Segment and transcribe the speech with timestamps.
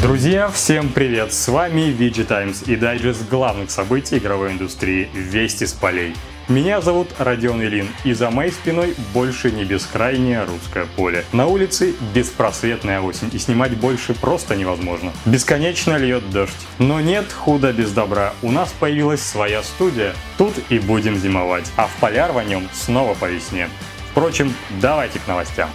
[0.00, 1.32] Друзья, всем привет!
[1.32, 6.14] С вами VG Times и дайджест главных событий игровой индустрии «Вести с полей».
[6.46, 11.24] Меня зовут Родион Илин, и за моей спиной больше не бескрайнее русское поле.
[11.32, 15.12] На улице беспросветная осень, и снимать больше просто невозможно.
[15.26, 16.54] Бесконечно льет дождь.
[16.78, 20.14] Но нет худа без добра, у нас появилась своя студия.
[20.38, 23.68] Тут и будем зимовать, а в поляр в нем снова по весне.
[24.12, 25.68] Впрочем, давайте к новостям.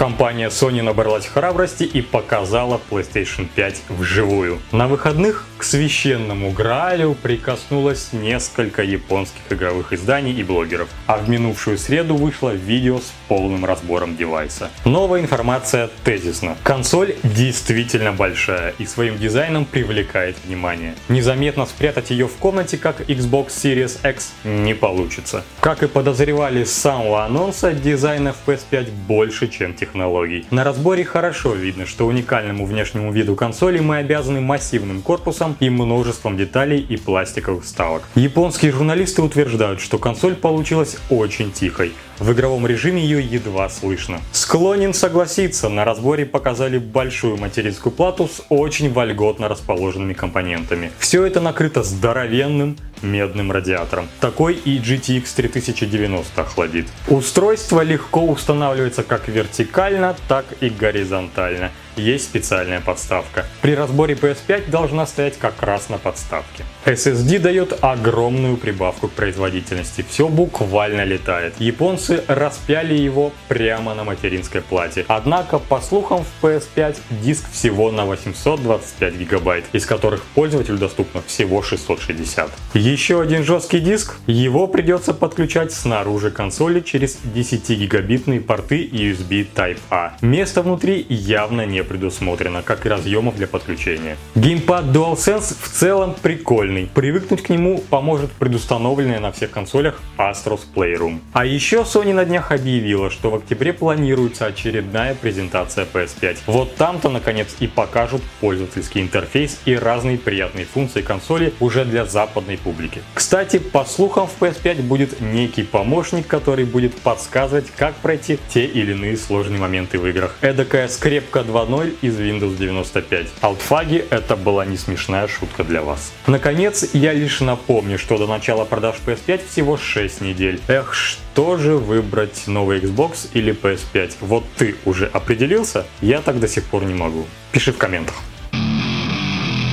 [0.00, 4.58] Компания Sony набралась храбрости и показала PlayStation 5 вживую.
[4.72, 11.76] На выходных к священному Граалю прикоснулось несколько японских игровых изданий и блогеров, а в минувшую
[11.76, 14.70] среду вышло видео с полным разбором девайса.
[14.86, 16.56] Новая информация тезисна.
[16.62, 20.94] Консоль действительно большая и своим дизайном привлекает внимание.
[21.10, 25.44] Незаметно спрятать ее в комнате, как Xbox Series X, не получится.
[25.60, 30.46] Как и подозревали с самого анонса, дизайна в PS5 больше, чем технологий.
[30.50, 36.36] На разборе хорошо видно, что уникальному внешнему виду консоли мы обязаны массивным корпусом и множеством
[36.36, 38.02] деталей и пластиковых вставок.
[38.14, 44.20] Японские журналисты утверждают, что консоль получилась очень тихой, в игровом режиме ее едва слышно.
[44.32, 50.92] Склонен согласиться, на разборе показали большую материнскую плату с очень вольготно расположенными компонентами.
[50.98, 54.06] Все это накрыто здоровенным медным радиатором.
[54.20, 56.88] Такой и GTX 3090 охладит.
[57.08, 63.46] Устройство легко устанавливается как вертикально, так и горизонтально есть специальная подставка.
[63.62, 66.64] При разборе PS5 должна стоять как раз на подставке.
[66.86, 71.54] SSD дает огромную прибавку к производительности, все буквально летает.
[71.58, 75.04] Японцы распяли его прямо на материнской плате.
[75.08, 81.62] Однако, по слухам, в PS5 диск всего на 825 гигабайт, из которых пользователю доступно всего
[81.62, 82.50] 660.
[82.74, 90.14] Еще один жесткий диск, его придется подключать снаружи консоли через 10 гигабитные порты USB Type-A.
[90.22, 94.16] Места внутри явно не предусмотрено, как и разъемов для подключения.
[94.34, 96.69] Геймпад DualSense в целом прикольный.
[96.94, 101.20] Привыкнуть к нему поможет предустановленная на всех консолях Astros Playroom.
[101.32, 106.38] А еще Sony на днях объявила, что в октябре планируется очередная презентация PS5.
[106.46, 112.56] Вот там-то наконец и покажут пользовательский интерфейс и разные приятные функции консоли уже для западной
[112.56, 113.02] публики.
[113.14, 118.92] Кстати, по слухам в PS5 будет некий помощник, который будет подсказывать, как пройти те или
[118.92, 120.36] иные сложные моменты в играх.
[120.40, 123.28] Эдакая скрепка 2.0 0 из Windows 95.
[123.40, 126.12] Алтфаги это была не смешная шутка для вас.
[126.26, 126.59] Наконец,
[126.92, 130.60] я лишь напомню, что до начала продаж PS5 всего 6 недель.
[130.68, 134.16] Эх, что же выбрать, новый Xbox или PS5?
[134.20, 135.86] Вот ты уже определился?
[136.02, 137.24] Я так до сих пор не могу.
[137.52, 138.14] Пиши в комментах.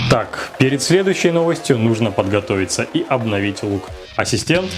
[0.09, 3.90] Так, перед следующей новостью нужно подготовиться и обновить лук.
[4.16, 4.72] Ассистент?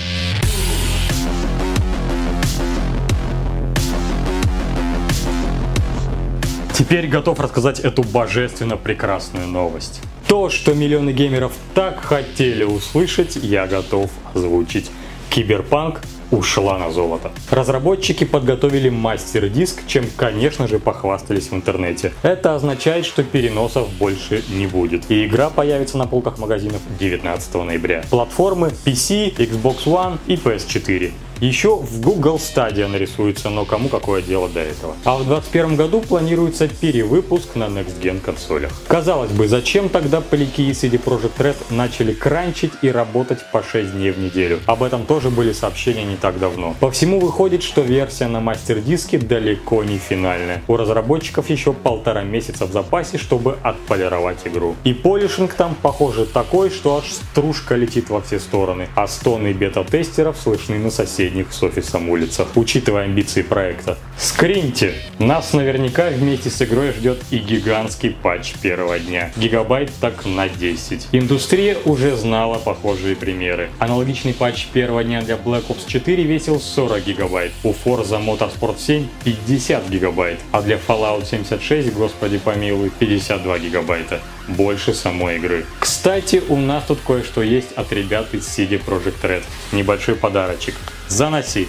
[6.79, 9.99] Теперь готов рассказать эту божественно прекрасную новость.
[10.29, 14.89] То, что миллионы геймеров так хотели услышать, я готов озвучить.
[15.29, 15.99] Киберпанк
[16.31, 17.31] ушла на золото.
[17.51, 22.13] Разработчики подготовили мастер-диск, чем, конечно же, похвастались в интернете.
[22.21, 25.11] Это означает, что переносов больше не будет.
[25.11, 28.05] И игра появится на полках магазинов 19 ноября.
[28.09, 31.11] Платформы PC, Xbox One и PS4.
[31.41, 34.95] Еще в Google Stadia нарисуется, но кому какое дело до этого.
[35.05, 38.73] А в 2021 году планируется перевыпуск на Next Gen консолях.
[38.87, 43.93] Казалось бы, зачем тогда поляки из CD Projekt Red начали кранчить и работать по 6
[43.93, 44.59] дней в неделю?
[44.65, 46.75] Об этом тоже были сообщения не так давно.
[46.81, 50.61] По всему выходит, что версия на мастер-диске далеко не финальная.
[50.67, 54.75] У разработчиков еще полтора месяца в запасе, чтобы отполировать игру.
[54.83, 60.35] И полишинг там, похоже, такой, что аж стружка летит во все стороны, а стоны бета-тестеров
[60.37, 63.97] слышны на соседей соседних с офисом улицах, учитывая амбиции проекта.
[64.17, 64.93] Скриньте!
[65.19, 69.31] Нас наверняка вместе с игрой ждет и гигантский патч первого дня.
[69.37, 71.07] Гигабайт так на 10.
[71.11, 73.69] Индустрия уже знала похожие примеры.
[73.79, 79.07] Аналогичный патч первого дня для Black Ops 4 весил 40 гигабайт, у Forza Motorsport 7
[79.23, 85.65] 50 гигабайт, а для Fallout 76, господи помилуй, 52 гигабайта больше самой игры.
[85.79, 89.43] Кстати, у нас тут кое-что есть от ребят из CD Projekt Red.
[89.71, 90.75] Небольшой подарочек.
[91.09, 91.67] Заноси.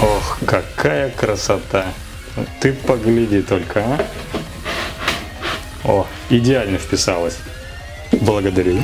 [0.00, 1.86] Ох, какая красота.
[2.60, 4.06] Ты погляди только, а.
[5.84, 7.38] О, идеально вписалась.
[8.10, 8.82] Благодарю.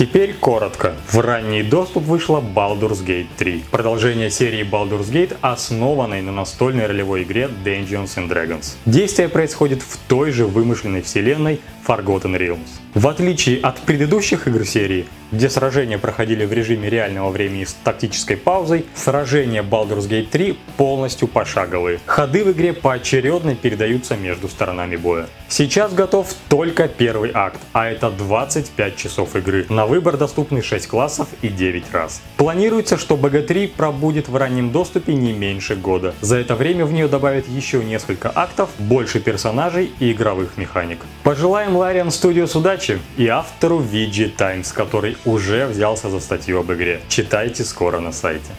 [0.00, 0.94] Теперь коротко.
[1.12, 3.64] В ранний доступ вышла Baldur's Gate 3.
[3.70, 8.76] Продолжение серии Baldur's Gate, основанной на настольной ролевой игре Dungeons and Dragons.
[8.86, 11.60] Действие происходит в той же вымышленной вселенной
[11.90, 12.68] Forgotten Realms.
[12.94, 18.36] В отличие от предыдущих игр серии, где сражения проходили в режиме реального времени с тактической
[18.36, 22.00] паузой, сражения Baldur's Gate 3 полностью пошаговые.
[22.06, 25.26] Ходы в игре поочередно передаются между сторонами боя.
[25.48, 29.66] Сейчас готов только первый акт, а это 25 часов игры.
[29.68, 32.22] На выбор доступны 6 классов и 9 раз.
[32.36, 36.14] Планируется, что BG3 пробудет в раннем доступе не меньше года.
[36.20, 41.00] За это время в нее добавят еще несколько актов, больше персонажей и игровых механик.
[41.22, 47.00] Пожелаем Larian Studios удачи и автору VG Times, который уже взялся за статью об игре.
[47.08, 48.50] Читайте скоро на сайте.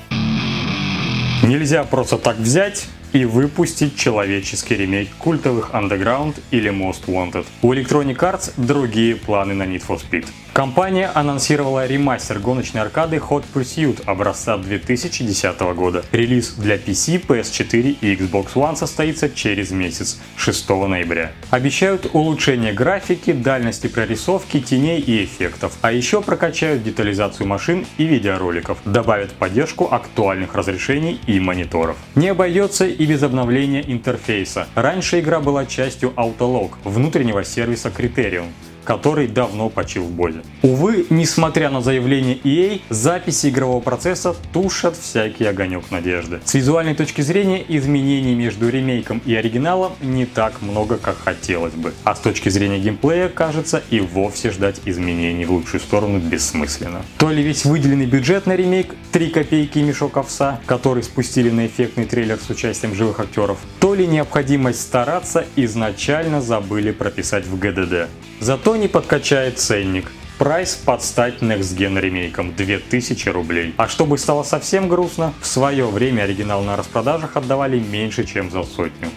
[1.43, 7.45] Нельзя просто так взять и выпустить человеческий ремейк культовых Underground или Most Wanted.
[7.61, 10.27] У Electronic Arts другие планы на Need for Speed.
[10.53, 16.03] Компания анонсировала ремастер гоночной аркады Hot Pursuit образца 2010 года.
[16.11, 21.31] Релиз для PC, PS4 и Xbox One состоится через месяц, 6 ноября.
[21.51, 28.79] Обещают улучшение графики, дальности прорисовки, теней и эффектов, а еще прокачают детализацию машин и видеороликов,
[28.83, 31.95] добавят поддержку актуальных разрешений и мониторов.
[32.15, 34.67] Не обойдется и без обновления интерфейса.
[34.75, 38.45] Раньше игра была частью Autolog, внутреннего сервиса Criterion
[38.83, 40.41] который давно почил в бозе.
[40.61, 46.39] Увы, несмотря на заявление EA, записи игрового процесса тушат всякий огонек надежды.
[46.45, 51.93] С визуальной точки зрения изменений между ремейком и оригиналом не так много, как хотелось бы.
[52.03, 57.01] А с точки зрения геймплея, кажется, и вовсе ждать изменений в лучшую сторону бессмысленно.
[57.17, 61.67] То ли весь выделенный бюджет на ремейк 3 копейки и мешок овса, который спустили на
[61.67, 68.09] эффектный трейлер с участием живых актеров, то ли необходимость стараться изначально забыли прописать в ГДД.
[68.39, 70.11] Зато не подкачает ценник.
[70.37, 73.73] Прайс под стать Next Gen ремейком 2000 рублей.
[73.77, 78.63] А чтобы стало совсем грустно, в свое время оригинал на распродажах отдавали меньше, чем за
[78.63, 79.09] сотню.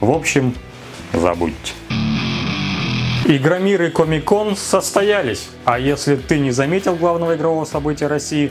[0.00, 0.54] В общем,
[1.12, 1.74] забудьте.
[3.26, 8.50] Игромир и Комикон состоялись, а если ты не заметил главного игрового события России,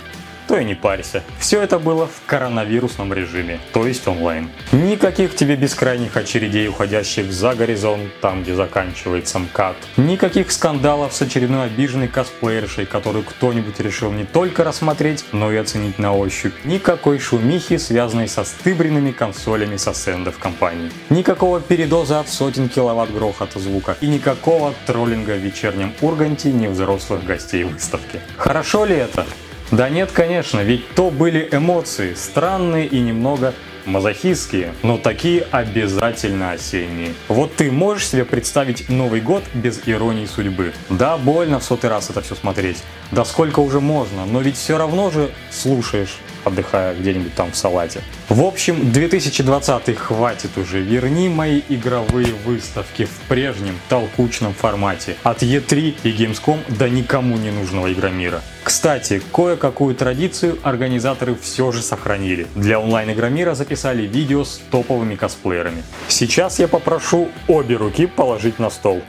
[0.51, 1.23] то и не парься.
[1.39, 4.49] Все это было в коронавирусном режиме, то есть онлайн.
[4.73, 9.77] Никаких тебе бескрайних очередей, уходящих за горизонт, там где заканчивается МКАД.
[9.95, 15.99] Никаких скандалов с очередной обиженной косплеершей, которую кто-нибудь решил не только рассмотреть, но и оценить
[15.99, 16.53] на ощупь.
[16.65, 20.91] Никакой шумихи, связанной со стыбренными консолями со стендов компании.
[21.09, 23.95] Никакого передоза от сотен киловатт грохота звука.
[24.01, 28.19] И никакого троллинга в вечернем Урганте невзрослых гостей выставки.
[28.35, 29.25] Хорошо ли это?
[29.71, 33.53] Да нет, конечно, ведь то были эмоции, странные и немного
[33.85, 37.13] мазохистские, но такие обязательно осенние.
[37.29, 40.73] Вот ты можешь себе представить Новый год без иронии судьбы?
[40.89, 42.83] Да, больно в сотый раз это все смотреть.
[43.11, 48.01] Да сколько уже можно, но ведь все равно же слушаешь отдыхая где-нибудь там в салате.
[48.29, 50.81] В общем, 2020 хватит уже.
[50.81, 55.15] Верни мои игровые выставки в прежнем толкучном формате.
[55.23, 58.41] От E3 и Gamescom до никому не нужного Игромира.
[58.63, 62.47] Кстати, кое-какую традицию организаторы все же сохранили.
[62.55, 65.83] Для онлайн-игромира записали видео с топовыми косплеерами.
[66.07, 69.01] Сейчас я попрошу обе руки положить на стол.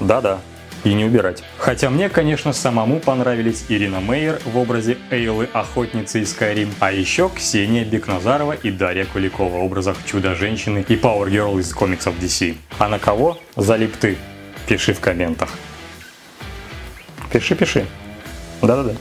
[0.00, 0.40] Да-да,
[0.84, 1.42] и не убирать.
[1.58, 7.30] Хотя мне, конечно, самому понравились Ирина Мейер в образе Эйлы, охотницы из Skyrim, а еще
[7.34, 12.56] Ксения Бекназарова и Дарья Куликова в образах Чудо-женщины и Power Girl из комиксов DC.
[12.78, 14.16] А на кого залип ты?
[14.66, 15.50] Пиши в комментах.
[17.32, 17.86] Пиши, пиши.
[18.62, 18.94] Да-да-да.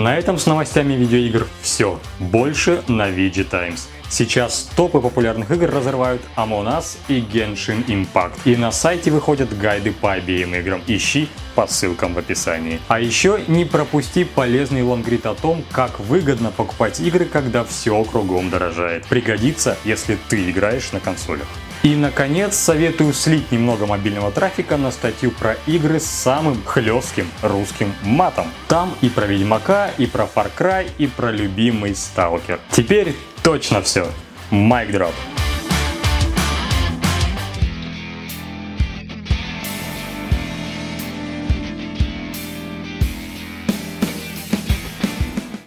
[0.00, 2.00] На этом с новостями видеоигр все.
[2.18, 3.88] Больше на VG Times.
[4.12, 8.40] Сейчас топы популярных игр разрывают Among Us и Genshin Impact.
[8.44, 10.82] И на сайте выходят гайды по обеим играм.
[10.86, 12.78] Ищи по ссылкам в описании.
[12.88, 18.50] А еще не пропусти полезный лонгрид о том, как выгодно покупать игры, когда все кругом
[18.50, 19.06] дорожает.
[19.06, 21.48] Пригодится, если ты играешь на консолях.
[21.82, 27.92] И, наконец, советую слить немного мобильного трафика на статью про игры с самым хлестким русским
[28.04, 28.46] матом.
[28.68, 32.60] Там и про Ведьмака, и про Far Cry, и про любимый Сталкер.
[32.70, 34.06] Теперь точно все.
[34.50, 35.14] Майк дроп.